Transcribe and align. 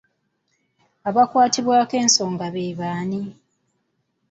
Abakwatibwako 1.09 1.93
ensonga 2.03 2.45
be 2.53 2.63
baani? 2.79 3.21